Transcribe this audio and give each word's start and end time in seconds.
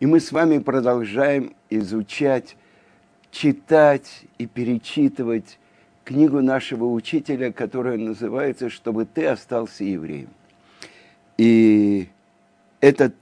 И 0.00 0.06
мы 0.06 0.18
с 0.18 0.32
вами 0.32 0.58
продолжаем 0.58 1.54
изучать, 1.68 2.56
читать 3.30 4.22
и 4.38 4.46
перечитывать 4.46 5.58
книгу 6.04 6.40
нашего 6.40 6.86
учителя, 6.86 7.52
которая 7.52 7.98
называется 7.98 8.70
«Чтобы 8.70 9.04
ты 9.04 9.26
остался 9.26 9.84
евреем». 9.84 10.30
И 11.36 12.08
это 12.80 13.12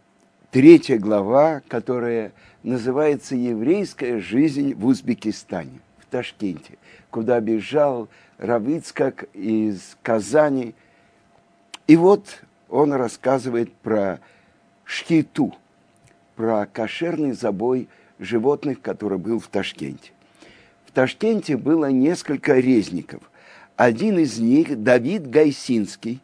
третья 0.52 0.98
глава, 0.98 1.62
которая 1.66 2.30
называется 2.62 3.34
«Еврейская 3.34 4.20
жизнь 4.20 4.74
в 4.74 4.86
Узбекистане», 4.86 5.80
в 5.98 6.06
Ташкенте, 6.06 6.78
куда 7.10 7.40
бежал 7.40 8.08
Равицкак 8.38 9.24
из 9.34 9.96
Казани. 10.02 10.76
И 11.88 11.96
вот 11.96 12.44
он 12.68 12.92
рассказывает 12.92 13.72
про 13.72 14.20
шхиту– 14.84 15.56
про 16.38 16.66
кошерный 16.66 17.32
забой 17.32 17.88
животных, 18.20 18.80
который 18.80 19.18
был 19.18 19.40
в 19.40 19.48
Ташкенте. 19.48 20.12
В 20.86 20.92
Ташкенте 20.92 21.56
было 21.56 21.90
несколько 21.90 22.60
резников. 22.60 23.28
Один 23.74 24.20
из 24.20 24.38
них, 24.38 24.80
Давид 24.84 25.28
Гайсинский, 25.28 26.22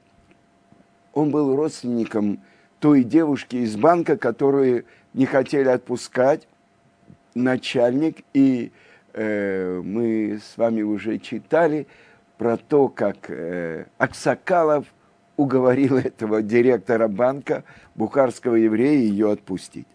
он 1.15 1.33
был 1.33 1.57
родственником 1.57 2.39
той 2.79 3.03
девушки 3.03 3.57
из 3.57 3.75
банка, 3.75 4.17
которую 4.17 4.85
не 5.15 5.27
хотели 5.27 5.67
отпускать, 5.67 6.47
начальник, 7.35 8.19
и 8.35 8.71
э, 9.15 9.83
мы 9.85 10.39
с 10.41 10.57
вами 10.57 10.83
уже 10.83 11.19
читали 11.19 11.89
про 12.39 12.57
то, 12.57 12.87
как 12.87 13.29
э, 13.31 13.87
Аксакалов 13.99 14.87
уговорил 15.37 15.97
этого 15.99 16.41
директора 16.41 17.09
банка, 17.09 17.65
бухарского 17.97 18.55
еврея, 18.55 19.01
ее 19.01 19.33
отпустить. 19.33 19.89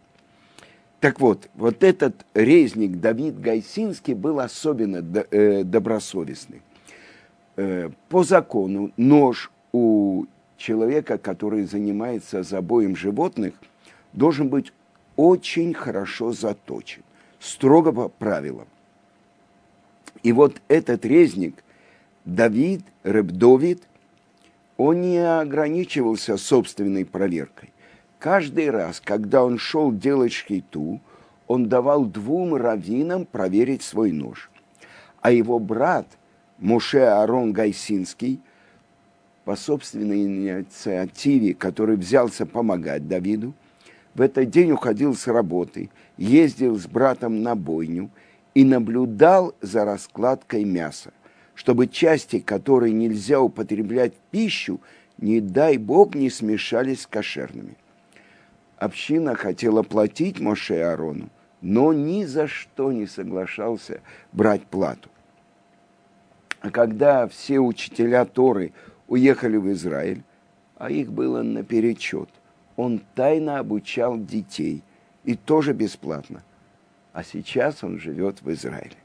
Так 0.99 1.21
вот, 1.21 1.49
вот 1.55 1.83
этот 1.83 2.25
резник 2.33 2.99
Давид 2.99 3.39
Гайсинский 3.39 4.13
был 4.13 4.39
особенно 4.39 4.97
э, 5.31 5.63
добросовестный. 5.63 6.61
Э, 7.55 7.89
по 8.09 8.23
закону 8.23 8.91
нож 8.97 9.49
у 9.71 10.25
человека, 10.57 11.17
который 11.17 11.63
занимается 11.63 12.43
забоем 12.43 12.97
животных, 12.97 13.53
должен 14.11 14.49
быть 14.49 14.73
очень 15.15 15.73
хорошо 15.73 16.33
заточен, 16.33 17.03
строго 17.39 17.93
по 17.93 18.09
правилам. 18.09 18.67
И 20.21 20.33
вот 20.33 20.61
этот 20.67 21.05
резник, 21.05 21.63
Давид, 22.25 22.81
Ребдовид, 23.03 23.83
он 24.75 25.01
не 25.01 25.17
ограничивался 25.17 26.37
собственной 26.37 27.05
проверкой. 27.05 27.71
Каждый 28.19 28.69
раз, 28.69 28.99
когда 28.99 29.45
он 29.45 29.57
шел 29.57 29.93
делать 29.93 30.33
шхиту, 30.33 30.99
он 31.47 31.69
давал 31.69 32.03
двум 32.03 32.53
раввинам 32.53 33.25
проверить 33.25 33.81
свой 33.81 34.11
нож. 34.11 34.51
А 35.21 35.31
его 35.31 35.57
брат 35.57 36.05
Моше 36.57 36.99
Арон 36.99 37.53
Гайсинский, 37.53 38.41
по 39.45 39.55
собственной 39.55 40.25
инициативе, 40.25 41.53
который 41.53 41.95
взялся 41.95 42.45
помогать 42.45 43.07
Давиду, 43.07 43.53
в 44.15 44.21
этот 44.21 44.49
день 44.49 44.73
уходил 44.73 45.15
с 45.15 45.25
работы, 45.27 45.89
ездил 46.17 46.75
с 46.77 46.87
братом 46.87 47.41
на 47.41 47.55
бойню 47.55 48.09
и 48.53 48.65
наблюдал 48.65 49.55
за 49.61 49.85
раскладкой 49.85 50.65
мяса, 50.65 51.13
чтобы 51.55 51.87
части, 51.87 52.39
которые 52.39 52.91
нельзя 52.91 53.39
употреблять 53.39 54.13
в 54.13 54.31
пищу, 54.31 54.81
не 55.17 55.39
дай 55.39 55.77
бог, 55.77 56.15
не 56.15 56.29
смешались 56.29 57.03
с 57.03 57.07
кошерными 57.07 57.77
община 58.79 59.35
хотела 59.35 59.83
платить 59.83 60.39
Моше 60.39 60.81
Арону, 60.81 61.29
но 61.61 61.93
ни 61.93 62.23
за 62.23 62.47
что 62.47 62.91
не 62.91 63.05
соглашался 63.05 64.01
брать 64.31 64.65
плату. 64.65 65.09
А 66.61 66.71
когда 66.71 67.27
все 67.27 67.59
учителя 67.59 68.25
Торы 68.25 68.73
уехали 69.07 69.57
в 69.57 69.71
Израиль, 69.71 70.23
а 70.77 70.89
их 70.89 71.11
было 71.11 71.43
наперечет, 71.43 72.29
он 72.75 73.01
тайно 73.15 73.59
обучал 73.59 74.17
детей, 74.17 74.83
и 75.25 75.35
тоже 75.35 75.73
бесплатно. 75.73 76.43
А 77.11 77.23
сейчас 77.23 77.83
он 77.83 77.99
живет 77.99 78.41
в 78.41 78.51
Израиле. 78.51 78.95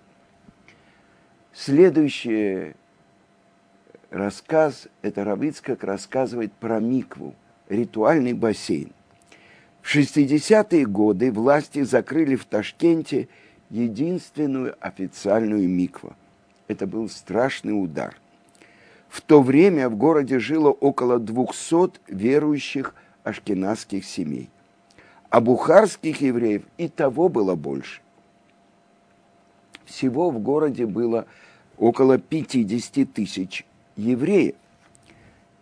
Следующий 1.52 2.74
рассказ, 4.10 4.86
это 5.02 5.24
Равицкак 5.24 5.82
рассказывает 5.82 6.52
про 6.52 6.78
микву, 6.78 7.34
ритуальный 7.68 8.32
бассейн– 8.32 8.92
в 9.84 9.94
60-е 9.94 10.86
годы 10.86 11.30
власти 11.30 11.82
закрыли 11.82 12.36
в 12.36 12.46
Ташкенте 12.46 13.28
единственную 13.68 14.74
официальную 14.80 15.68
микву. 15.68 16.16
Это 16.68 16.86
был 16.86 17.10
страшный 17.10 17.72
удар. 17.72 18.16
В 19.10 19.20
то 19.20 19.42
время 19.42 19.90
в 19.90 19.96
городе 19.96 20.38
жило 20.38 20.70
около 20.70 21.18
200 21.18 22.00
верующих 22.08 22.94
ашкенадских 23.24 24.06
семей. 24.06 24.48
А 25.28 25.42
бухарских 25.42 26.22
евреев 26.22 26.62
и 26.78 26.88
того 26.88 27.28
было 27.28 27.54
больше. 27.54 28.00
Всего 29.84 30.30
в 30.30 30.38
городе 30.38 30.86
было 30.86 31.26
около 31.76 32.16
50 32.16 33.12
тысяч 33.12 33.66
евреев. 33.96 34.54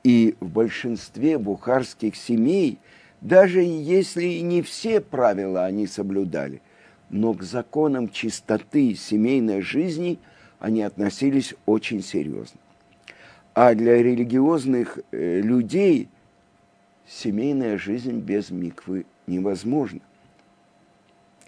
И 0.04 0.36
в 0.38 0.48
большинстве 0.48 1.38
бухарских 1.38 2.14
семей– 2.14 2.78
даже 3.22 3.60
если 3.62 4.24
и 4.24 4.42
не 4.42 4.62
все 4.62 5.00
правила 5.00 5.64
они 5.64 5.86
соблюдали, 5.86 6.60
но 7.08 7.32
к 7.34 7.42
законам 7.44 8.08
чистоты 8.08 8.94
семейной 8.96 9.62
жизни 9.62 10.18
они 10.58 10.82
относились 10.82 11.54
очень 11.64 12.02
серьезно. 12.02 12.58
А 13.54 13.74
для 13.74 14.02
религиозных 14.02 14.98
э, 15.12 15.40
людей 15.40 16.08
семейная 17.06 17.78
жизнь 17.78 18.18
без 18.18 18.50
миквы 18.50 19.06
невозможна. 19.28 20.00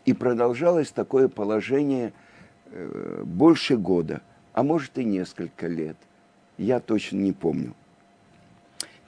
И 0.04 0.12
продолжалось 0.12 0.90
такое 0.90 1.28
положение 1.28 2.12
э, 2.66 3.22
больше 3.24 3.76
года, 3.76 4.20
а 4.52 4.62
может 4.62 4.96
и 4.98 5.04
несколько 5.04 5.66
лет. 5.66 5.96
Я 6.56 6.78
точно 6.78 7.16
не 7.16 7.32
помню. 7.32 7.74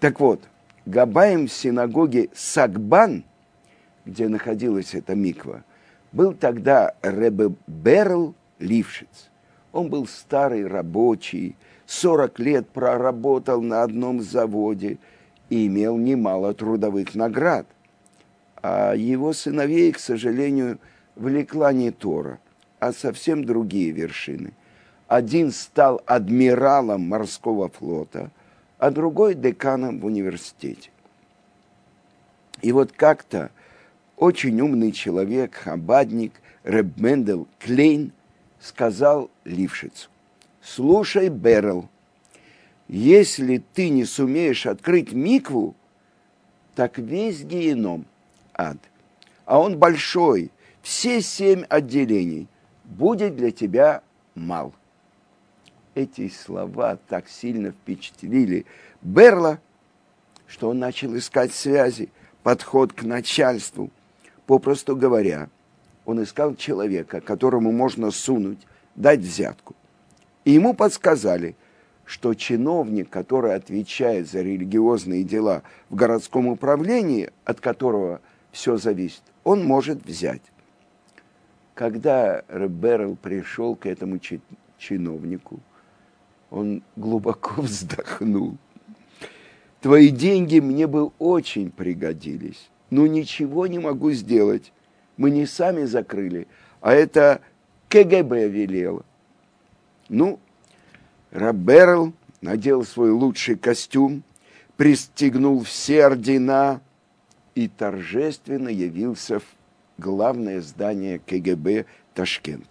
Так 0.00 0.18
вот– 0.18 0.42
Габаем 0.86 1.48
в 1.48 1.52
синагоге 1.52 2.28
Сагбан, 2.32 3.24
где 4.04 4.28
находилась 4.28 4.94
эта 4.94 5.16
миква, 5.16 5.64
был 6.12 6.32
тогда 6.32 6.94
Ребе 7.02 7.52
Берл 7.66 8.36
Лившиц. 8.60 9.30
Он 9.72 9.90
был 9.90 10.06
старый 10.06 10.64
рабочий, 10.64 11.56
40 11.86 12.38
лет 12.38 12.68
проработал 12.68 13.62
на 13.62 13.82
одном 13.82 14.22
заводе 14.22 14.98
и 15.50 15.66
имел 15.66 15.96
немало 15.96 16.54
трудовых 16.54 17.16
наград. 17.16 17.66
А 18.62 18.94
его 18.94 19.32
сыновей, 19.32 19.90
к 19.90 19.98
сожалению, 19.98 20.78
влекла 21.16 21.72
не 21.72 21.90
Тора, 21.90 22.38
а 22.78 22.92
совсем 22.92 23.44
другие 23.44 23.90
вершины. 23.90 24.52
Один 25.08 25.50
стал 25.50 26.00
адмиралом 26.06 27.08
морского 27.08 27.68
флота– 27.68 28.30
а 28.78 28.90
другой 28.90 29.34
деканом 29.34 30.00
в 30.00 30.06
университете. 30.06 30.90
И 32.62 32.72
вот 32.72 32.92
как-то 32.92 33.50
очень 34.16 34.60
умный 34.60 34.92
человек, 34.92 35.54
хабадник 35.54 36.32
Реб 36.64 36.96
Мендел 36.96 37.46
Клейн 37.58 38.12
сказал 38.60 39.30
Лившицу, 39.44 40.08
слушай, 40.62 41.28
Берл, 41.28 41.88
если 42.88 43.62
ты 43.74 43.88
не 43.88 44.04
сумеешь 44.04 44.66
открыть 44.66 45.12
микву, 45.12 45.74
так 46.74 46.98
весь 46.98 47.42
геном 47.42 48.06
ад, 48.54 48.78
а 49.44 49.58
он 49.60 49.78
большой, 49.78 50.50
все 50.82 51.20
семь 51.20 51.64
отделений, 51.68 52.48
будет 52.84 53.36
для 53.36 53.50
тебя 53.50 54.02
мал 54.34 54.72
эти 55.96 56.28
слова 56.28 56.98
так 57.08 57.26
сильно 57.26 57.72
впечатлили 57.72 58.66
Берла, 59.00 59.58
что 60.46 60.68
он 60.68 60.78
начал 60.78 61.16
искать 61.16 61.52
связи, 61.52 62.10
подход 62.42 62.92
к 62.92 63.02
начальству. 63.02 63.90
Попросту 64.46 64.94
говоря, 64.94 65.48
он 66.04 66.22
искал 66.22 66.54
человека, 66.54 67.20
которому 67.20 67.72
можно 67.72 68.10
сунуть, 68.10 68.58
дать 68.94 69.20
взятку. 69.20 69.74
И 70.44 70.52
ему 70.52 70.74
подсказали, 70.74 71.56
что 72.04 72.34
чиновник, 72.34 73.08
который 73.08 73.54
отвечает 73.54 74.28
за 74.28 74.42
религиозные 74.42 75.24
дела 75.24 75.62
в 75.88 75.96
городском 75.96 76.46
управлении, 76.46 77.30
от 77.44 77.60
которого 77.60 78.20
все 78.52 78.76
зависит, 78.76 79.22
он 79.44 79.64
может 79.64 80.04
взять. 80.04 80.42
Когда 81.74 82.44
Реберл 82.48 83.16
пришел 83.16 83.74
к 83.74 83.86
этому 83.86 84.20
чиновнику, 84.78 85.60
он 86.50 86.82
глубоко 86.96 87.60
вздохнул. 87.62 88.56
Твои 89.80 90.08
деньги 90.10 90.58
мне 90.58 90.86
бы 90.86 91.12
очень 91.18 91.70
пригодились, 91.70 92.70
но 92.90 93.06
ничего 93.06 93.66
не 93.66 93.78
могу 93.78 94.12
сделать. 94.12 94.72
Мы 95.16 95.30
не 95.30 95.46
сами 95.46 95.84
закрыли, 95.84 96.46
а 96.80 96.92
это 96.92 97.40
КГБ 97.88 98.48
велело. 98.48 99.04
Ну, 100.08 100.38
Раберл 101.30 102.12
надел 102.40 102.84
свой 102.84 103.10
лучший 103.10 103.56
костюм, 103.56 104.22
пристегнул 104.76 105.62
все 105.62 106.06
ордена 106.06 106.80
и 107.54 107.68
торжественно 107.68 108.68
явился 108.68 109.40
в 109.40 109.44
главное 109.98 110.60
здание 110.60 111.18
КГБ 111.18 111.86
Ташкент. 112.14 112.66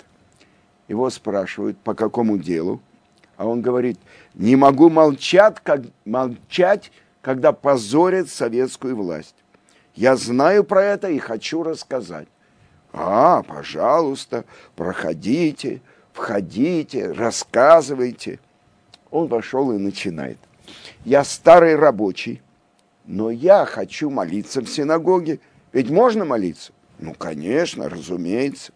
Его 0.87 1.09
спрашивают, 1.09 1.77
по 1.77 1.93
какому 1.95 2.37
делу, 2.37 2.81
а 3.37 3.47
он 3.47 3.61
говорит, 3.61 3.99
не 4.33 4.55
могу 4.55 4.89
молчать, 4.89 5.57
как, 5.63 5.81
молчать, 6.05 6.91
когда 7.21 7.51
позорят 7.51 8.29
советскую 8.29 8.95
власть. 8.95 9.35
Я 9.95 10.15
знаю 10.15 10.63
про 10.63 10.83
это 10.83 11.09
и 11.09 11.19
хочу 11.19 11.63
рассказать. 11.63 12.27
А, 12.91 13.43
пожалуйста, 13.43 14.45
проходите, 14.75 15.81
входите, 16.13 17.11
рассказывайте. 17.11 18.39
Он 19.11 19.27
вошел 19.27 19.71
и 19.71 19.77
начинает. 19.77 20.37
Я 21.03 21.23
старый 21.23 21.75
рабочий, 21.75 22.41
но 23.05 23.29
я 23.31 23.65
хочу 23.65 24.09
молиться 24.09 24.61
в 24.61 24.67
синагоге. 24.67 25.39
Ведь 25.73 25.89
можно 25.89 26.25
молиться? 26.25 26.71
Ну, 26.99 27.13
конечно, 27.13 27.89
разумеется. 27.89 28.71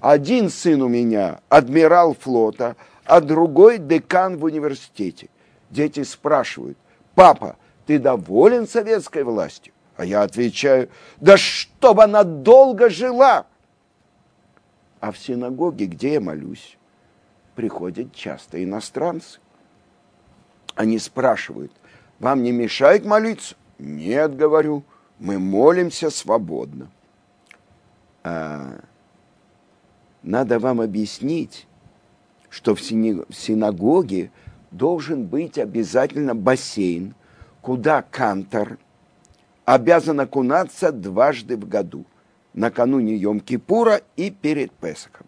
Один 0.00 0.48
сын 0.48 0.80
у 0.82 0.88
меня 0.88 1.40
адмирал 1.48 2.14
флота, 2.14 2.76
а 3.08 3.22
другой 3.22 3.78
декан 3.78 4.36
в 4.36 4.44
университете. 4.44 5.30
Дети 5.70 6.02
спрашивают, 6.02 6.76
папа, 7.14 7.56
ты 7.86 7.98
доволен 7.98 8.68
советской 8.68 9.24
властью? 9.24 9.72
А 9.96 10.04
я 10.04 10.22
отвечаю, 10.22 10.90
да 11.16 11.38
чтобы 11.38 12.04
она 12.04 12.22
долго 12.22 12.90
жила. 12.90 13.46
А 15.00 15.10
в 15.10 15.18
синагоге, 15.18 15.86
где 15.86 16.14
я 16.14 16.20
молюсь, 16.20 16.76
приходят 17.54 18.14
часто 18.14 18.62
иностранцы. 18.62 19.40
Они 20.74 20.98
спрашивают, 20.98 21.72
вам 22.18 22.42
не 22.42 22.52
мешает 22.52 23.06
молиться? 23.06 23.56
Нет, 23.78 24.36
говорю, 24.36 24.84
мы 25.18 25.38
молимся 25.38 26.10
свободно. 26.10 26.90
А, 28.22 28.80
надо 30.22 30.58
вам 30.58 30.82
объяснить, 30.82 31.66
что 32.50 32.74
в 32.74 32.80
синагоге 32.80 34.30
должен 34.70 35.26
быть 35.26 35.58
обязательно 35.58 36.34
бассейн, 36.34 37.14
куда 37.60 38.02
кантор 38.02 38.78
обязан 39.64 40.20
окунаться 40.20 40.92
дважды 40.92 41.56
в 41.56 41.68
году, 41.68 42.06
накануне 42.54 43.16
Йом-Кипура 43.16 44.02
и 44.16 44.30
перед 44.30 44.72
Песохом. 44.72 45.26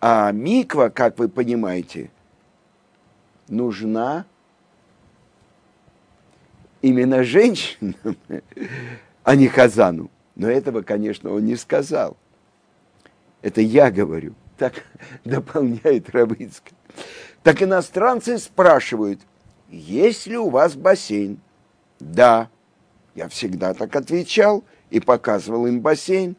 А 0.00 0.32
миква, 0.32 0.88
как 0.88 1.18
вы 1.18 1.28
понимаете, 1.28 2.10
нужна 3.48 4.26
именно 6.82 7.22
женщинам, 7.22 8.16
а 9.22 9.36
не 9.36 9.48
Хазану. 9.48 10.10
Но 10.34 10.48
этого, 10.48 10.82
конечно, 10.82 11.30
он 11.30 11.44
не 11.44 11.56
сказал. 11.56 12.16
Это 13.40 13.60
я 13.60 13.90
говорю 13.90 14.34
так 14.56 14.84
дополняет 15.24 16.10
Равицкая. 16.10 16.78
Так 17.42 17.62
иностранцы 17.62 18.38
спрашивают, 18.38 19.20
есть 19.68 20.26
ли 20.26 20.36
у 20.36 20.50
вас 20.50 20.74
бассейн? 20.74 21.40
Да. 22.00 22.48
Я 23.14 23.28
всегда 23.28 23.74
так 23.74 23.94
отвечал 23.96 24.64
и 24.90 25.00
показывал 25.00 25.66
им 25.66 25.80
бассейн. 25.80 26.36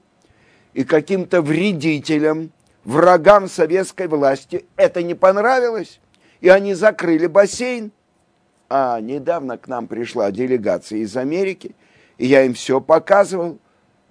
И 0.73 0.83
каким-то 0.83 1.41
вредителям, 1.41 2.51
врагам 2.83 3.47
советской 3.47 4.07
власти 4.07 4.65
это 4.75 5.03
не 5.03 5.15
понравилось, 5.15 5.99
и 6.41 6.49
они 6.49 6.73
закрыли 6.73 7.27
бассейн. 7.27 7.91
А 8.67 8.99
недавно 8.99 9.57
к 9.57 9.67
нам 9.67 9.87
пришла 9.87 10.31
делегация 10.31 10.99
из 10.99 11.15
Америки, 11.15 11.75
и 12.17 12.25
я 12.25 12.43
им 12.43 12.53
все 12.53 12.81
показывал. 12.81 13.59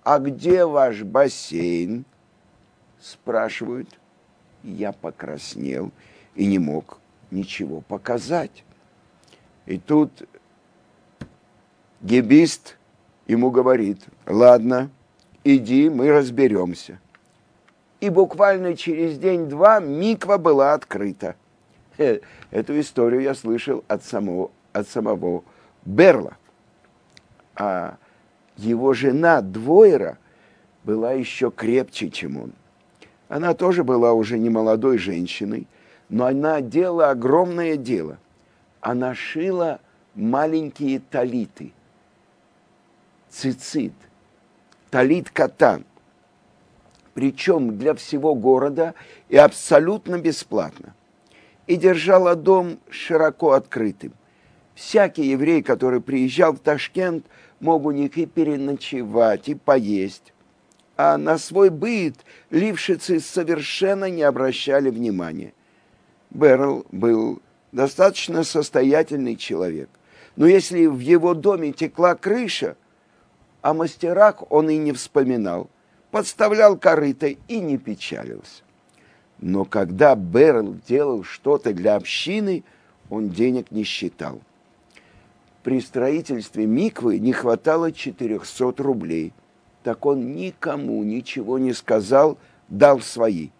А 0.05 0.19
где 0.19 0.65
ваш 0.65 1.03
бассейн? 1.03 2.05
Спрашивают. 3.05 3.89
Я 4.63 4.93
покраснел 4.93 5.91
и 6.35 6.47
не 6.47 6.59
мог 6.59 6.99
ничего 7.31 7.83
показать. 7.83 8.65
И 9.67 9.79
тут 9.79 10.27
гебист 12.01 12.77
ему 13.27 13.51
говорит, 13.51 14.01
ладно, 14.27 14.91
иди, 15.45 15.91
мы 15.91 16.11
разберемся. 16.11 16.99
И 18.01 18.09
буквально 18.09 18.77
через 18.77 19.19
день-два 19.19 19.81
миква 19.81 20.39
была 20.39 20.75
открыта. 20.75 21.37
Эту 21.97 22.81
историю 22.81 23.23
я 23.23 23.35
слышал 23.35 23.85
от 23.87 24.03
самого, 24.03 24.51
от 24.73 24.89
самого 24.89 25.45
Берла. 25.85 26.37
А 27.55 27.97
его 28.57 28.95
жена 28.95 29.41
Двойра 29.41 30.19
была 30.83 31.13
еще 31.13 31.51
крепче, 31.51 32.11
чем 32.11 32.37
он. 32.39 32.53
Она 33.29 33.55
тоже 33.55 33.85
была 33.85 34.13
уже 34.13 34.39
не 34.39 34.51
молодой 34.51 34.99
женщиной, 34.99 35.67
но 36.09 36.27
она 36.27 36.61
делала 36.61 37.11
огромное 37.11 37.77
дело. 37.77 38.19
Она 38.81 39.15
шила 39.15 39.81
маленькие 40.15 41.01
талиты, 41.01 41.73
цицит, 43.31 43.95
талит 44.91 45.31
катан. 45.31 45.85
Причем 47.15 47.79
для 47.79 47.95
всего 47.95 48.35
города 48.35 48.95
и 49.29 49.37
абсолютно 49.37 50.19
бесплатно. 50.19 50.95
И 51.67 51.77
держала 51.77 52.35
дом 52.35 52.79
широко 52.91 53.53
открытым. 53.53 54.13
Всякий 54.75 55.31
еврей, 55.31 55.63
который 55.63 56.01
приезжал 56.01 56.53
в 56.53 56.59
Ташкент, 56.59 57.25
мог 57.61 57.87
у 57.87 57.93
них 57.93 58.19
и 58.19 58.27
переночевать, 58.27 59.49
и 59.49 59.55
поесть 59.55 60.34
а 60.97 61.19
на 61.19 61.39
свой 61.39 61.71
быт 61.71 62.25
лившицы 62.51 63.21
совершенно 63.21 64.09
не 64.11 64.23
обращали 64.23 64.91
внимания. 64.91 65.53
Берл 66.31 66.87
был 66.93 67.43
достаточно 67.73 68.45
состоятельный 68.45 69.37
человек. 69.37 69.89
Но 70.37 70.47
если 70.47 70.87
в 70.87 70.99
его 70.99 71.35
доме 71.35 71.73
текла 71.73 72.15
крыша, 72.15 72.77
о 73.63 73.73
мастерах 73.73 74.51
он 74.51 74.69
и 74.71 74.77
не 74.77 74.93
вспоминал, 74.93 75.71
подставлял 76.11 76.77
корыто 76.77 77.27
и 77.27 77.61
не 77.61 77.79
печалился. 77.79 78.63
Но 79.41 79.65
когда 79.65 80.15
Берл 80.15 80.77
делал 80.87 81.25
что-то 81.25 81.73
для 81.73 81.97
общины, 81.97 82.63
он 83.11 83.31
денег 83.31 83.71
не 83.71 83.85
считал. 83.85 84.41
При 85.63 85.81
строительстве 85.81 86.67
Миквы 86.67 87.19
не 87.19 87.33
хватало 87.33 87.91
400 87.91 88.83
рублей– 88.83 89.33
так 89.85 90.07
он 90.07 90.33
никому 90.33 91.05
ничего 91.05 91.59
не 91.59 91.75
сказал, 91.75 92.39
дал 92.69 93.01
свои. 93.01 93.51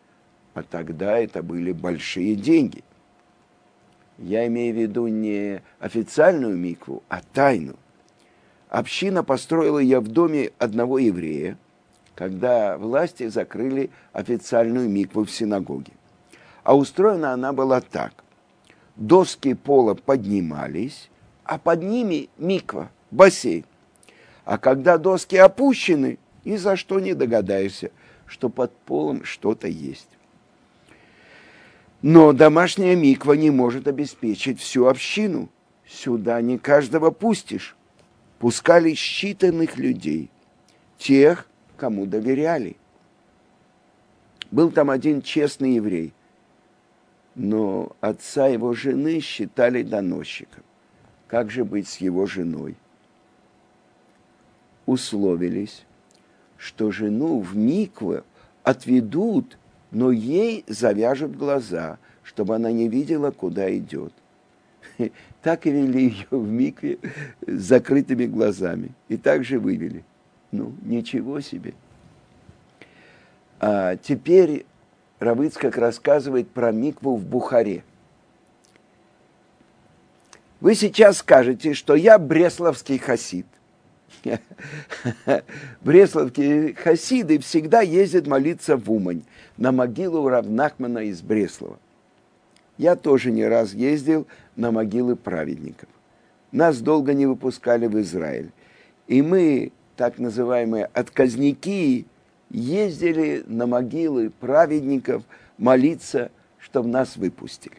А 0.55 0.63
тогда 0.63 1.19
это 1.19 1.43
были 1.43 1.71
большие 1.71 2.35
деньги. 2.35 2.83
Я 4.17 4.47
имею 4.47 4.75
в 4.75 4.79
виду 4.79 5.07
не 5.07 5.63
официальную 5.81 6.57
микву, 6.57 7.03
а 7.11 7.21
тайну. 7.21 7.77
Община 8.71 9.23
построила 9.23 9.79
ее 9.79 10.01
в 10.01 10.09
доме 10.09 10.53
одного 10.59 10.99
еврея, 10.99 11.59
когда 12.15 12.79
власти 12.79 13.29
закрыли 13.29 13.91
официальную 14.13 14.89
микву 14.89 15.25
в 15.25 15.31
синагоге. 15.31 15.93
А 16.63 16.75
устроена 16.75 17.35
она 17.35 17.53
была 17.53 17.83
так. 17.83 18.25
Доски 18.97 19.53
пола 19.53 19.93
поднимались, 19.95 21.11
а 21.45 21.59
под 21.59 21.83
ними 21.83 22.31
миква, 22.39 22.91
бассейн. 23.11 23.67
А 24.45 24.59
когда 24.59 24.99
доски 24.99 25.37
опущены, 25.37 26.19
ни 26.45 26.57
за 26.57 26.77
что 26.77 27.01
не 27.01 27.15
догадаешься, 27.15 27.91
что 28.27 28.49
под 28.49 28.77
полом 28.77 29.25
что-то 29.25 29.69
есть. 29.69 30.09
Но 32.03 32.33
домашняя 32.33 32.95
миква 32.95 33.33
не 33.33 33.51
может 33.51 33.89
обеспечить 33.89 34.61
всю 34.61 34.87
общину. 34.87 35.49
Сюда 35.87 36.41
не 36.43 36.59
каждого 36.59 37.11
пустишь. 37.11 37.77
Пускали 38.39 38.93
считанных 38.93 39.77
людей, 39.77 40.31
тех, 40.99 41.49
кому 41.79 42.05
доверяли. 42.05 42.77
Был 44.51 44.71
там 44.71 44.91
один 44.91 45.23
честный 45.23 45.77
еврей, 45.77 46.13
но 47.35 47.97
отца 48.01 48.49
его 48.49 48.75
жены 48.75 49.21
считали 49.21 49.83
доносчиком. 49.83 50.63
Как 51.27 51.51
же 51.51 51.65
быть 51.65 51.89
с 51.89 51.97
его 51.99 52.27
женой? 52.27 52.77
Условились, 54.87 55.85
что 56.57 56.91
жену 56.91 57.41
в 57.41 57.57
микве 57.57 58.23
отведут, 58.63 59.59
но 59.91 60.11
ей 60.11 60.65
завяжут 60.67 61.37
глаза, 61.37 61.99
чтобы 62.23 62.55
она 62.55 62.73
не 62.73 62.89
видела, 62.89 63.31
куда 63.31 63.75
идет. 63.77 64.13
Так 65.43 65.67
и 65.67 65.71
вели 65.71 66.05
ее 66.09 66.27
в 66.31 66.49
микве 66.49 66.99
с 67.47 67.61
закрытыми 67.65 68.25
глазами. 68.25 68.93
И 69.09 69.19
так 69.19 69.45
же 69.45 69.59
вывели. 69.59 70.03
Ну, 70.53 70.73
ничего 70.83 71.41
себе. 71.41 71.75
А 73.61 73.97
теперь 73.97 74.65
Равыцкак 75.19 75.77
рассказывает 75.77 76.51
про 76.51 76.73
микву 76.73 77.17
в 77.17 77.25
Бухаре. 77.27 77.85
Вы 80.61 80.75
сейчас 80.75 81.19
скажете, 81.19 81.75
что 81.75 81.95
я 81.95 82.19
бресловский 82.19 82.99
хасид. 82.99 83.47
Бресловские 85.83 86.75
хасиды 86.75 87.39
всегда 87.39 87.81
ездят 87.81 88.27
молиться 88.27 88.77
в 88.77 88.91
Умань, 88.91 89.23
на 89.57 89.73
могилу 89.73 90.29
Равнахмана 90.29 90.99
из 90.99 91.21
Бреслова. 91.23 91.79
Я 92.77 92.97
тоже 92.97 93.31
не 93.31 93.45
раз 93.45 93.73
ездил 93.73 94.27
на 94.57 94.73
могилы 94.73 95.17
праведников. 95.17 95.89
Нас 96.53 96.81
долго 96.81 97.15
не 97.15 97.27
выпускали 97.27 97.87
в 97.87 98.01
Израиль. 98.01 98.51
И 99.07 99.23
мы, 99.23 99.73
так 99.97 100.19
называемые 100.19 100.87
отказники, 100.87 102.07
ездили 102.51 103.45
на 103.47 103.67
могилы 103.67 104.31
праведников 104.31 105.23
молиться, 105.59 106.31
чтобы 106.59 106.89
нас 106.89 107.17
выпустили. 107.17 107.77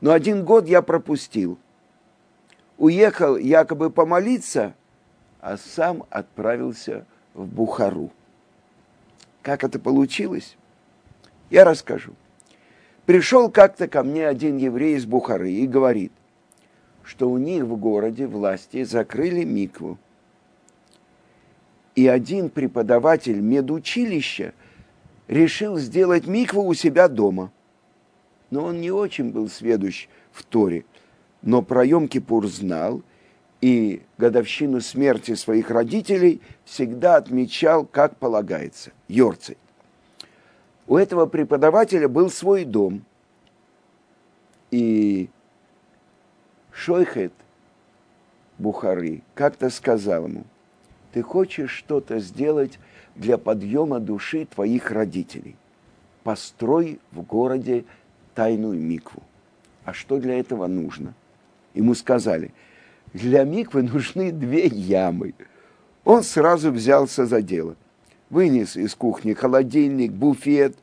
Но 0.00 0.12
один 0.12 0.44
год 0.44 0.68
я 0.68 0.82
пропустил. 0.82 1.58
Уехал 2.76 3.36
якобы 3.36 3.90
помолиться, 3.90 4.74
а 5.44 5.58
сам 5.58 6.04
отправился 6.08 7.04
в 7.34 7.46
Бухару. 7.46 8.10
Как 9.42 9.62
это 9.62 9.78
получилось? 9.78 10.56
Я 11.50 11.66
расскажу. 11.66 12.14
Пришел 13.04 13.50
как-то 13.50 13.86
ко 13.86 14.02
мне 14.02 14.26
один 14.26 14.56
еврей 14.56 14.96
из 14.96 15.04
Бухары 15.04 15.52
и 15.52 15.66
говорит, 15.66 16.12
что 17.02 17.28
у 17.28 17.36
них 17.36 17.64
в 17.64 17.76
городе 17.76 18.26
власти 18.26 18.84
закрыли 18.84 19.44
микву. 19.44 19.98
И 21.94 22.08
один 22.08 22.48
преподаватель 22.48 23.38
медучилища 23.38 24.54
решил 25.28 25.76
сделать 25.76 26.26
микву 26.26 26.64
у 26.64 26.72
себя 26.72 27.06
дома. 27.06 27.52
Но 28.48 28.64
он 28.64 28.80
не 28.80 28.90
очень 28.90 29.30
был 29.30 29.50
сведущ 29.50 30.08
в 30.32 30.42
Торе, 30.42 30.86
но 31.42 31.60
про 31.60 31.84
Йом-Кипур 31.84 32.46
знал 32.46 33.02
и 33.64 34.02
годовщину 34.18 34.82
смерти 34.82 35.34
своих 35.34 35.70
родителей 35.70 36.42
всегда 36.66 37.16
отмечал, 37.16 37.86
как 37.86 38.16
полагается, 38.16 38.92
Йорцей 39.08 39.56
у 40.86 40.96
этого 40.96 41.26
преподавателя 41.26 42.08
был 42.08 42.30
свой 42.30 42.64
дом. 42.64 43.04
И 44.70 45.28
Шойхет 46.72 47.32
Бухары 48.58 49.22
как-то 49.34 49.70
сказал 49.70 50.26
ему, 50.26 50.44
ты 51.12 51.22
хочешь 51.22 51.70
что-то 51.70 52.18
сделать 52.18 52.78
для 53.14 53.38
подъема 53.38 54.00
души 54.00 54.46
твоих 54.46 54.90
родителей. 54.90 55.56
Построй 56.22 57.00
в 57.12 57.22
городе 57.22 57.84
тайную 58.34 58.80
микву. 58.80 59.22
А 59.84 59.92
что 59.92 60.18
для 60.18 60.38
этого 60.38 60.66
нужно? 60.66 61.14
Ему 61.74 61.94
сказали, 61.94 62.52
для 63.14 63.44
миквы 63.44 63.82
нужны 63.82 64.30
две 64.30 64.66
ямы. 64.66 65.32
Он 66.04 66.22
сразу 66.22 66.70
взялся 66.70 67.24
за 67.24 67.40
дело 67.40 67.76
вынес 68.34 68.76
из 68.76 68.94
кухни 68.94 69.32
холодильник, 69.32 70.12
буфет 70.12 70.76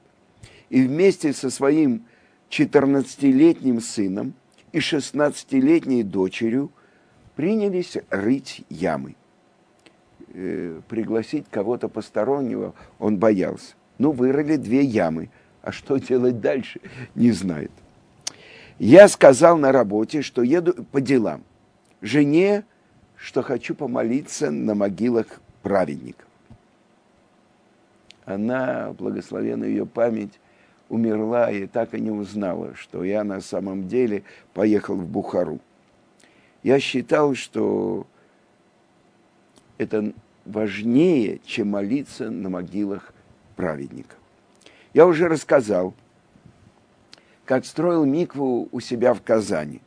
и 0.69 0.81
вместе 0.81 1.33
со 1.33 1.49
своим 1.49 2.05
14-летним 2.49 3.81
сыном 3.81 4.33
и 4.71 4.79
16-летней 4.79 6.03
дочерью 6.03 6.71
принялись 7.35 7.97
рыть 8.09 8.63
ямы. 8.69 9.15
Э, 10.33 10.79
пригласить 10.87 11.45
кого-то 11.49 11.89
постороннего 11.89 12.73
он 12.99 13.17
боялся. 13.17 13.73
Ну, 13.97 14.11
вырыли 14.11 14.55
две 14.55 14.81
ямы. 14.81 15.29
А 15.61 15.71
что 15.71 15.97
делать 15.97 16.39
дальше, 16.39 16.79
не 17.15 17.31
знает. 17.31 17.71
Я 18.79 19.07
сказал 19.09 19.57
на 19.57 19.71
работе, 19.71 20.21
что 20.21 20.41
еду 20.41 20.85
по 20.85 21.01
делам. 21.01 21.43
Жене, 22.01 22.63
что 23.15 23.41
хочу 23.41 23.75
помолиться 23.75 24.51
на 24.51 24.75
могилах 24.75 25.41
праведников 25.61 26.27
она, 28.25 28.93
благословена 28.93 29.65
ее 29.65 29.85
память, 29.85 30.39
умерла 30.89 31.51
и 31.51 31.67
так 31.67 31.93
и 31.93 32.01
не 32.01 32.11
узнала, 32.11 32.75
что 32.75 33.03
я 33.03 33.23
на 33.23 33.41
самом 33.41 33.87
деле 33.87 34.23
поехал 34.53 34.95
в 34.95 35.07
Бухару. 35.07 35.59
Я 36.63 36.79
считал, 36.79 37.33
что 37.35 38.05
это 39.77 40.13
важнее, 40.45 41.39
чем 41.45 41.69
молиться 41.69 42.29
на 42.29 42.49
могилах 42.49 43.13
праведников. 43.55 44.17
Я 44.93 45.07
уже 45.07 45.27
рассказал, 45.27 45.93
как 47.45 47.65
строил 47.65 48.05
микву 48.05 48.67
у 48.71 48.79
себя 48.79 49.13
в 49.13 49.21
Казани 49.21 49.81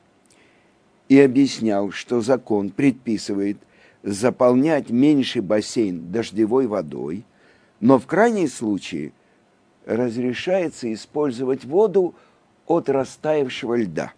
и 1.14 1.20
объяснял, 1.20 1.90
что 1.90 2.20
закон 2.20 2.70
предписывает 2.70 3.58
заполнять 4.02 4.90
меньший 4.90 5.42
бассейн 5.42 6.10
дождевой 6.10 6.66
водой– 6.66 7.24
но 7.84 7.98
в 7.98 8.06
крайнем 8.06 8.48
случае 8.48 9.12
разрешается 9.84 10.90
использовать 10.90 11.66
воду 11.66 12.14
от 12.66 12.88
растаявшего 12.88 13.74
льда. 13.74 14.14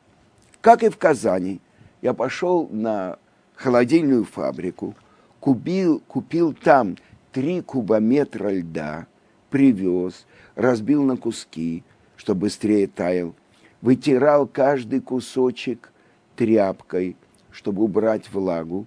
Как 0.61 0.85
и 0.85 0.88
в 0.88 0.97
Казани, 0.97 1.61
я 2.00 2.15
пошел 2.15 2.69
на 2.71 3.19
холодильную 3.57 4.25
фабрику, 4.25 4.95
купил, 5.41 6.00
купил 6.07 6.53
там 6.53 6.97
три 7.33 7.61
кубометра 7.61 8.50
льда, 8.50 9.09
привез, 9.50 10.26
разбил 10.55 11.03
на 11.03 11.17
куски, 11.17 11.83
чтобы 12.17 12.43
быстрее 12.43 12.87
таял, 12.87 13.35
вытирал 13.81 14.47
каждый 14.47 15.00
кусочек 15.00 15.91
тряпкой, 16.37 17.16
чтобы 17.50 17.83
убрать 17.83 18.31
влагу, 18.33 18.87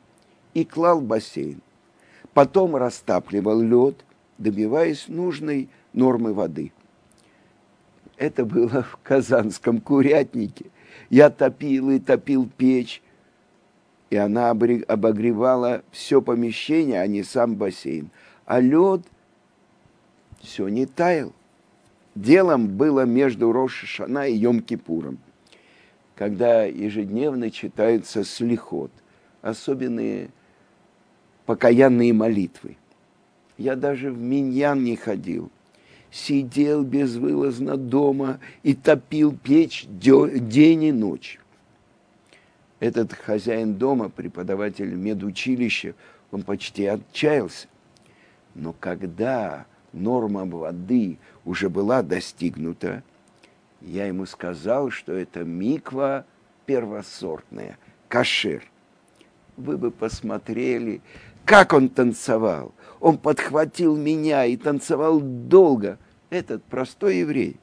и 0.54 0.64
клал 0.66 1.02
бассейн. 1.02 1.62
Потом 2.34 2.76
растапливал 2.76 3.62
лед 3.62 4.04
добиваясь 4.40 5.08
нужной 5.08 5.70
нормы 5.94 6.34
воды. 6.34 6.72
Это 8.18 8.46
было 8.46 8.84
в 8.84 8.98
казанском 9.04 9.80
курятнике. 9.80 10.66
Я 11.10 11.30
топил 11.30 11.92
и 11.92 12.00
топил 12.00 12.50
печь, 12.58 13.04
и 14.10 14.16
она 14.16 14.50
обогревала 14.50 15.84
все 15.92 16.22
помещение, 16.22 17.02
а 17.02 17.08
не 17.08 17.24
сам 17.24 17.56
бассейн. 17.56 18.10
А 18.46 18.60
лед 18.60 19.02
все 20.42 20.68
не 20.68 20.86
таял. 20.86 21.34
Делом 22.16 22.68
было 22.68 23.06
между 23.06 23.52
Рошашана 23.52 24.28
и 24.28 24.42
Йом-Кипуром, 24.42 25.18
когда 26.20 26.66
ежедневно 26.66 27.50
читаются 27.50 28.26
слихот, 28.26 28.92
особенные 29.42 30.32
покаянные 31.46 32.12
молитвы. 32.12 32.76
Я 33.58 33.78
даже 33.78 34.12
в 34.12 34.20
миньян 34.20 34.84
не 34.84 34.98
ходил. 34.98 35.50
Сидел 36.12 36.84
безвылазно 36.84 37.78
дома 37.78 38.42
и 38.64 38.74
топил 38.74 39.34
печь 39.34 39.86
день 39.88 40.84
и 40.84 40.92
ночь. 40.92 41.40
Этот 42.82 43.14
хозяин 43.14 43.76
дома, 43.76 44.10
преподаватель 44.10 44.94
медучилища, 44.94 45.96
он 46.32 46.44
почти 46.44 46.86
отчаялся. 46.86 47.70
Но 48.56 48.76
когда 48.78 49.68
норма 49.94 50.46
воды 50.46 51.18
уже 51.46 51.70
была 51.70 52.04
достигнута, 52.04 53.04
я 53.82 54.06
ему 54.06 54.26
сказал, 54.26 54.90
что 54.92 55.14
это 55.14 55.44
миква 55.44 56.26
первосортная, 56.66 57.78
кашер. 58.08 58.64
Вы 59.58 59.78
бы 59.78 59.92
посмотрели, 59.92 61.02
как 61.46 61.74
он 61.74 61.90
танцевал. 61.90 62.74
Он 63.00 63.18
подхватил 63.18 63.96
меня 63.96 64.46
и 64.46 64.56
танцевал 64.58 65.20
долго. 65.20 65.98
Этот 66.30 66.64
простой 66.64 67.18
еврей. 67.18 67.58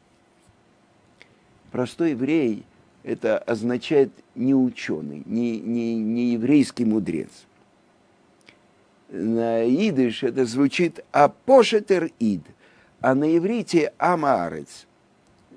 Простой 1.71 2.11
еврей– 2.11 2.65
это 3.05 3.39
означает 3.39 4.11
не 4.35 4.55
ученый, 4.55 5.23
не, 5.25 5.61
не, 5.61 5.95
не 5.95 6.33
еврейский 6.33 6.85
мудрец. 6.85 7.31
На 9.09 9.65
идыш 9.65 10.25
это 10.25 10.45
звучит 10.47 11.05
«апошетер 11.13 12.11
ид», 12.19 12.43
а 13.01 13.15
на 13.15 13.37
иврите 13.37 13.93
«амаарец». 13.99 14.86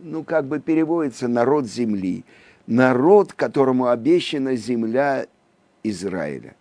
Ну, 0.02 0.24
как 0.24 0.46
бы 0.46 0.60
переводится 0.60 1.28
«народ 1.28 1.66
земли», 1.66 2.24
народ, 2.68 3.34
которому 3.34 3.88
обещана 3.88 4.56
земля 4.56 5.28
Израиля. 5.84 6.56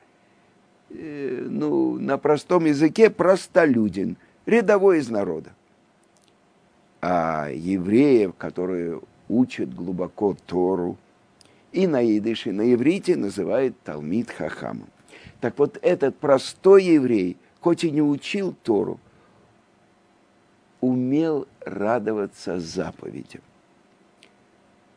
Э, 0.90 1.46
ну, 1.48 1.98
на 1.98 2.18
простом 2.18 2.64
языке 2.64 3.10
простолюдин, 3.10 4.16
рядовой 4.46 4.98
из 4.98 5.08
народа. 5.10 5.50
А 7.00 7.48
евреев, 7.50 8.34
которые 8.36 9.00
учат 9.28 9.72
глубоко 9.72 10.36
Тору, 10.46 10.96
и 11.70 11.86
на 11.86 12.02
идыше, 12.02 12.52
на 12.52 12.72
иврите 12.72 13.14
называют 13.14 13.78
Талмит 13.84 14.30
Хахамом. 14.30 14.88
Так 15.40 15.58
вот, 15.58 15.78
этот 15.82 16.16
простой 16.16 16.84
еврей, 16.84 17.36
хоть 17.60 17.84
и 17.84 17.90
не 17.90 18.02
учил 18.02 18.54
Тору, 18.62 18.98
умел 20.80 21.46
радоваться 21.60 22.60
заповедям. 22.60 23.42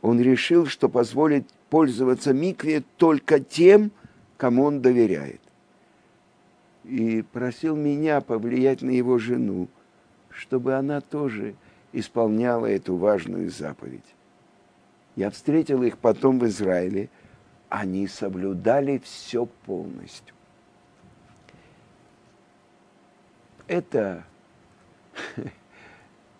Он 0.02 0.20
решил, 0.20 0.66
что 0.66 0.90
позволит 0.90 1.48
пользоваться 1.70 2.34
микве 2.34 2.84
только 2.98 3.40
тем, 3.40 3.92
кому 4.38 4.64
он 4.64 4.82
доверяет. 4.82 5.42
И 6.84 7.22
просил 7.22 7.76
меня 7.76 8.22
повлиять 8.22 8.82
на 8.82 8.90
его 8.90 9.18
жену, 9.20 9.68
чтобы 10.30 10.74
она 10.74 11.02
тоже 11.02 11.56
исполняла 11.94 12.66
эту 12.66 12.96
важную 12.96 13.50
заповедь. 13.50 14.16
Я 15.16 15.30
встретил 15.30 15.84
их 15.84 15.98
потом 15.98 16.40
в 16.40 16.46
Израиле. 16.48 17.10
Они 17.70 18.08
соблюдали 18.08 18.98
все 19.04 19.46
полностью. 19.46 20.34
Это 23.68 24.26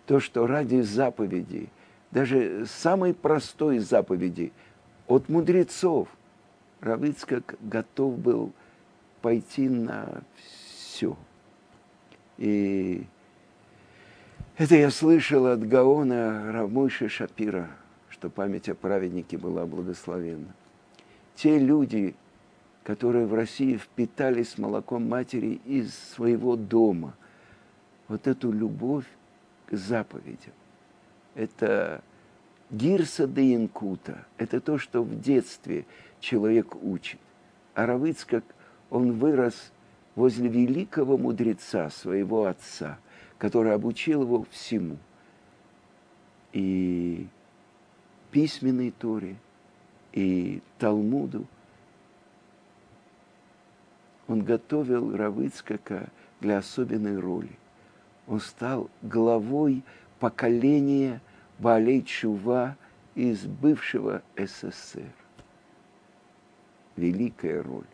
то, 0.06 0.20
что 0.20 0.46
ради 0.46 0.80
заповеди, 0.80 1.68
даже 2.10 2.66
самой 2.66 3.14
простой 3.14 3.78
заповеди 3.78 4.52
от 5.06 5.28
мудрецов, 5.28 6.08
Равицкак 6.80 7.56
готов 7.60 8.18
был 8.18 8.52
пойти 9.20 9.68
на 9.68 10.22
все. 10.36 11.16
И 12.38 13.06
это 14.56 14.74
я 14.74 14.90
слышал 14.90 15.46
от 15.46 15.66
Гаона 15.66 16.52
Рамойши 16.52 17.08
Шапира, 17.08 17.70
что 18.08 18.28
память 18.28 18.68
о 18.68 18.74
праведнике 18.74 19.38
была 19.38 19.64
благословенна. 19.64 20.52
Те 21.36 21.58
люди, 21.58 22.14
которые 22.82 23.26
в 23.26 23.34
России 23.34 23.76
впитались 23.76 24.58
молоком 24.58 25.08
матери 25.08 25.60
из 25.64 25.94
своего 25.94 26.56
дома, 26.56 27.14
вот 28.08 28.26
эту 28.26 28.50
любовь 28.50 29.06
заповедям, 29.72 30.52
это 31.34 32.02
гирса 32.70 33.26
де 33.26 33.54
инкута, 33.54 34.26
это 34.38 34.60
то, 34.60 34.78
что 34.78 35.02
в 35.02 35.20
детстве 35.20 35.84
человек 36.20 36.76
учит. 36.82 37.18
А 37.74 37.86
Равыцкак, 37.86 38.44
он 38.90 39.12
вырос 39.12 39.72
возле 40.14 40.48
великого 40.48 41.16
мудреца, 41.16 41.90
своего 41.90 42.46
отца, 42.46 42.98
который 43.38 43.74
обучил 43.74 44.22
его 44.22 44.46
всему. 44.50 44.98
И 46.52 47.26
письменной 48.30 48.90
Торе, 48.90 49.36
и 50.12 50.60
Талмуду. 50.78 51.46
Он 54.28 54.42
готовил 54.42 55.16
Равыцкака 55.16 56.08
для 56.40 56.58
особенной 56.58 57.18
роли. 57.18 57.50
Он 58.26 58.40
стал 58.40 58.88
главой 59.02 59.82
поколения 60.20 61.20
Балей 61.58 62.02
Чува 62.02 62.76
из 63.14 63.44
бывшего 63.44 64.22
СССР 64.36 65.12
великая 66.96 67.62
роль. 67.62 67.86